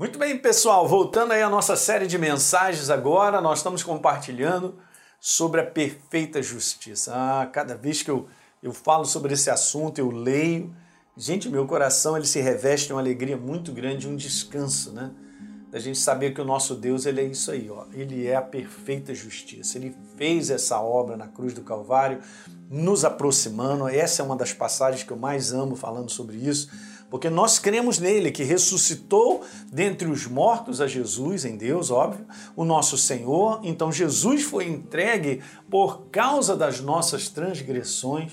[0.00, 4.78] Muito bem, pessoal, voltando aí à nossa série de mensagens agora, nós estamos compartilhando
[5.20, 7.12] sobre a perfeita justiça.
[7.14, 8.26] Ah, cada vez que eu,
[8.62, 10.74] eu falo sobre esse assunto, eu leio,
[11.18, 15.10] gente, meu coração ele se reveste de uma alegria muito grande, um descanso, né?
[15.70, 17.84] Da gente saber que o nosso Deus, ele é isso aí, ó.
[17.92, 19.76] Ele é a perfeita justiça.
[19.76, 22.22] Ele fez essa obra na cruz do Calvário,
[22.70, 23.86] nos aproximando.
[23.86, 26.70] Essa é uma das passagens que eu mais amo falando sobre isso
[27.10, 32.24] porque nós cremos nele, que ressuscitou dentre os mortos a Jesus, em Deus, óbvio,
[32.54, 33.60] o nosso Senhor.
[33.64, 38.32] Então Jesus foi entregue por causa das nossas transgressões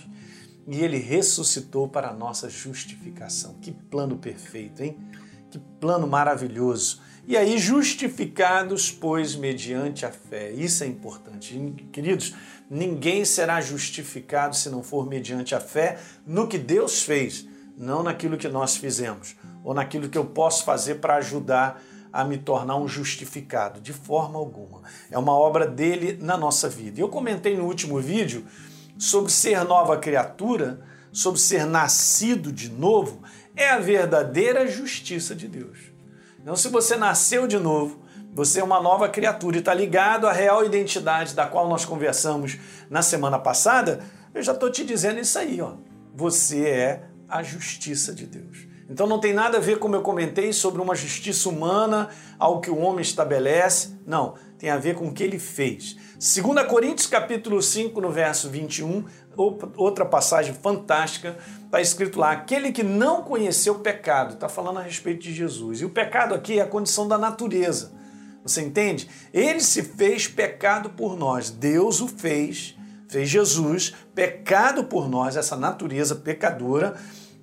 [0.67, 3.55] e ele ressuscitou para a nossa justificação.
[3.59, 4.95] Que plano perfeito, hein?
[5.49, 7.01] Que plano maravilhoso.
[7.25, 10.51] E aí, justificados, pois, mediante a fé.
[10.51, 11.73] Isso é importante.
[11.91, 12.33] Queridos,
[12.69, 17.45] ninguém será justificado se não for mediante a fé no que Deus fez
[17.77, 21.81] não naquilo que nós fizemos ou naquilo que eu posso fazer para ajudar
[22.11, 24.81] a me tornar um justificado, de forma alguma.
[25.11, 26.99] É uma obra dele na nossa vida.
[26.99, 28.45] Eu comentei no último vídeo
[28.97, 30.79] sobre ser nova criatura,
[31.11, 33.21] sobre ser nascido de novo,
[33.55, 35.77] é a verdadeira justiça de Deus.
[36.41, 38.01] Então, se você nasceu de novo,
[38.33, 42.57] você é uma nova criatura e está ligado à real identidade da qual nós conversamos
[42.89, 43.99] na semana passada,
[44.33, 45.73] eu já estou te dizendo isso aí, ó.
[46.13, 48.67] Você é a justiça de Deus.
[48.89, 52.69] Então não tem nada a ver, como eu comentei, sobre uma justiça humana, algo que
[52.69, 53.89] o homem estabelece.
[54.05, 55.95] Não, tem a ver com o que ele fez.
[56.13, 59.03] 2 Coríntios capítulo 5, no verso 21,
[59.75, 64.81] outra passagem fantástica, está escrito lá, aquele que não conheceu o pecado, está falando a
[64.81, 65.81] respeito de Jesus.
[65.81, 67.91] E o pecado aqui é a condição da natureza.
[68.41, 69.09] Você entende?
[69.33, 71.49] Ele se fez pecado por nós.
[71.49, 72.76] Deus o fez,
[73.07, 76.95] fez Jesus pecado por nós, essa natureza pecadora,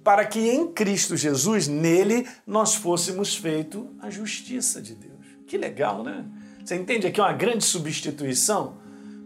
[0.03, 5.15] para que em Cristo Jesus, nele, nós fôssemos feito a justiça de Deus.
[5.47, 6.25] Que legal, né?
[6.65, 8.77] Você entende aqui uma grande substituição?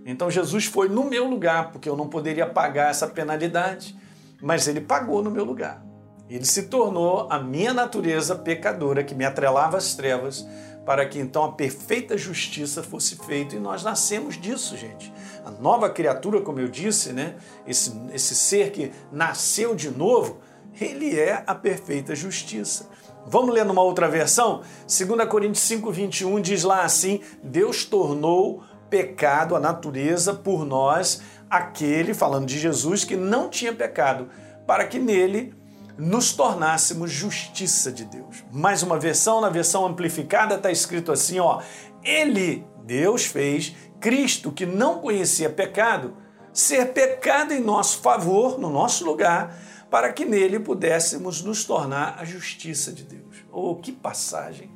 [0.05, 3.97] Então Jesus foi no meu lugar, porque eu não poderia pagar essa penalidade,
[4.41, 5.85] mas ele pagou no meu lugar.
[6.29, 10.47] Ele se tornou a minha natureza pecadora que me atrelava às trevas,
[10.89, 15.13] para que então a perfeita justiça fosse feita e nós nascemos disso, gente.
[15.45, 17.37] A nova criatura, como eu disse, né?
[17.67, 20.39] Esse, esse ser que nasceu de novo,
[20.81, 22.89] ele é a perfeita justiça.
[23.27, 24.63] Vamos ler numa outra versão?
[24.87, 31.21] 2 Coríntios 5, 21 diz lá assim: Deus tornou pecado a natureza por nós,
[31.51, 34.31] aquele, falando de Jesus, que não tinha pecado,
[34.67, 35.55] para que nele
[35.99, 38.45] nos tornássemos justiça de Deus.
[38.53, 41.61] Mais uma versão, na versão amplificada, está escrito assim: ó,
[42.03, 46.17] Ele, Deus, fez Cristo, que não conhecia pecado,
[46.53, 49.55] ser pecado em nosso favor, no nosso lugar
[49.91, 53.45] para que nele pudéssemos nos tornar a justiça de Deus.
[53.51, 54.71] Oh, que passagem!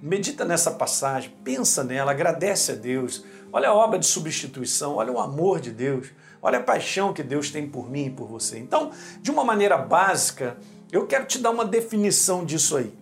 [0.00, 3.24] Medita nessa passagem, pensa nela, agradece a Deus.
[3.52, 6.08] Olha a obra de substituição, olha o amor de Deus,
[6.42, 8.58] olha a paixão que Deus tem por mim e por você.
[8.58, 10.58] Então, de uma maneira básica,
[10.90, 12.92] eu quero te dar uma definição disso aí.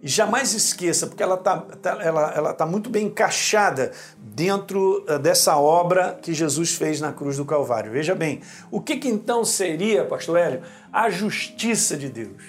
[0.00, 5.18] E jamais esqueça, porque ela está tá, ela, ela tá muito bem encaixada dentro eh,
[5.18, 7.90] dessa obra que Jesus fez na cruz do Calvário.
[7.90, 12.42] Veja bem, o que, que então seria, pastor Hélio, a justiça de Deus?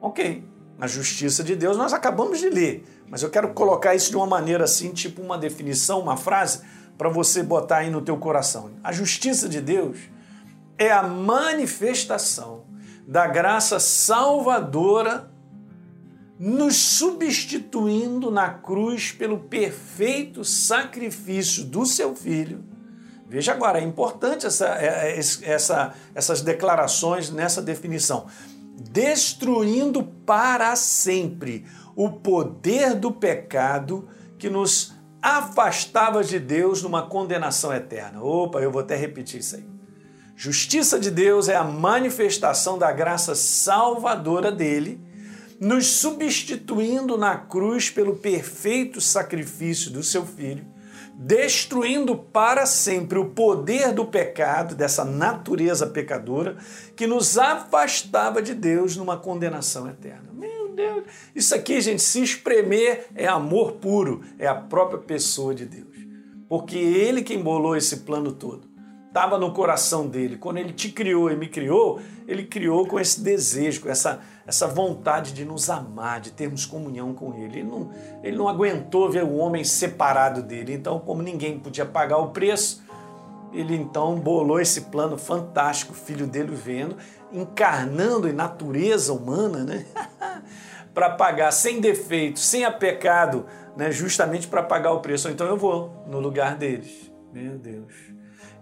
[0.00, 0.44] Ok,
[0.78, 4.26] a justiça de Deus nós acabamos de ler, mas eu quero colocar isso de uma
[4.26, 6.60] maneira assim, tipo uma definição, uma frase,
[6.96, 8.70] para você botar aí no teu coração.
[8.82, 9.98] A justiça de Deus
[10.78, 12.64] é a manifestação
[13.06, 15.30] da graça salvadora
[16.38, 22.62] nos substituindo na cruz pelo perfeito sacrifício do seu filho.
[23.28, 28.26] Veja agora, é importante essa, é, é, essa, essas declarações nessa definição.
[28.90, 31.64] Destruindo para sempre
[31.94, 34.08] o poder do pecado
[34.38, 34.92] que nos
[35.26, 38.22] afastava de Deus numa condenação eterna.
[38.22, 39.66] Opa, eu vou até repetir isso aí.
[40.36, 45.00] Justiça de Deus é a manifestação da graça salvadora dele
[45.58, 50.64] nos substituindo na cruz pelo perfeito sacrifício do seu filho,
[51.14, 56.58] destruindo para sempre o poder do pecado, dessa natureza pecadora,
[56.94, 60.30] que nos afastava de Deus numa condenação eterna.
[60.76, 65.96] Deus, isso aqui, gente, se espremer é amor puro, é a própria pessoa de Deus.
[66.48, 68.76] Porque Ele que embolou esse plano todo
[69.16, 70.36] estava no coração dele.
[70.36, 74.66] Quando ele te criou e me criou, ele criou com esse desejo, com essa, essa
[74.66, 77.60] vontade de nos amar, de termos comunhão com ele.
[77.60, 77.90] Ele não,
[78.22, 80.74] ele não aguentou ver o homem separado dele.
[80.74, 82.84] Então, como ninguém podia pagar o preço,
[83.54, 86.94] ele então bolou esse plano fantástico, filho dele vendo,
[87.32, 89.86] encarnando em natureza humana, né?
[90.96, 93.44] para pagar sem defeito, sem a pecado,
[93.76, 95.28] né, justamente para pagar o preço.
[95.28, 97.12] Então eu vou no lugar deles.
[97.34, 97.92] Meu Deus.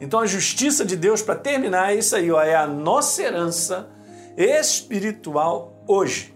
[0.00, 3.88] Então a justiça de Deus, para terminar, é isso aí, ó, é a nossa herança
[4.36, 6.34] espiritual hoje.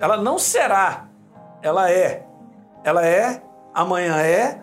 [0.00, 1.08] Ela não será,
[1.62, 2.26] ela é.
[2.82, 3.40] Ela é,
[3.72, 4.60] amanhã é,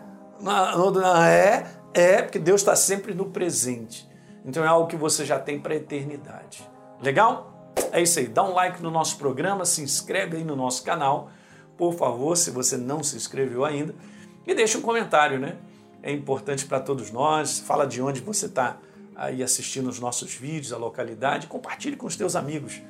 [1.32, 4.10] é, é, porque Deus está sempre no presente.
[4.44, 6.70] Então é algo que você já tem para a eternidade.
[7.02, 7.55] Legal?
[7.92, 8.28] É isso aí.
[8.28, 11.32] Dá um like no nosso programa, se inscreve aí no nosso canal,
[11.78, 13.94] por favor, se você não se inscreveu ainda,
[14.46, 15.58] e deixa um comentário, né?
[16.02, 17.60] É importante para todos nós.
[17.60, 18.78] Fala de onde você está
[19.16, 22.82] aí assistindo os nossos vídeos, a localidade, compartilhe com os teus amigos,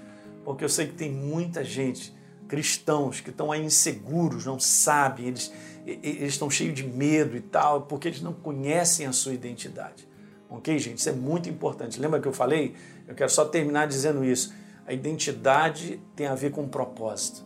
[0.43, 2.13] porque eu sei que tem muita gente,
[2.47, 5.53] cristãos, que estão aí inseguros, não sabem, eles,
[5.85, 10.07] eles estão cheios de medo e tal, porque eles não conhecem a sua identidade.
[10.49, 10.99] Ok, gente?
[10.99, 11.99] Isso é muito importante.
[11.99, 12.75] Lembra que eu falei?
[13.07, 14.53] Eu quero só terminar dizendo isso.
[14.85, 17.43] A identidade tem a ver com propósito.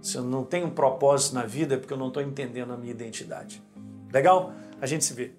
[0.00, 2.76] Se eu não tenho um propósito na vida é porque eu não estou entendendo a
[2.76, 3.62] minha identidade.
[4.12, 4.52] Legal?
[4.80, 5.32] A gente se vê.